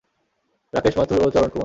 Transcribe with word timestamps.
রাকেশ 0.73 0.93
মাথুর 0.97 1.17
ও 1.19 1.27
চরণ 1.31 1.49
কুমার। 1.49 1.59